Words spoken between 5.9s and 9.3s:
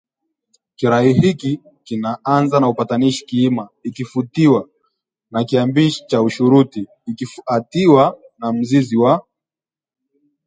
cha ushuruti ikifuatiwa na mzizi wa